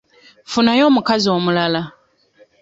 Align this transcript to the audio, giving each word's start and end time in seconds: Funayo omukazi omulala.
Funayo 0.51 0.83
omukazi 0.87 1.27
omulala. 1.37 1.81